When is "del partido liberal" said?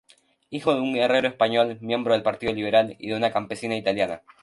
2.15-2.95